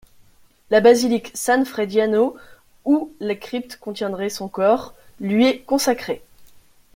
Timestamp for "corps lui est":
4.47-5.59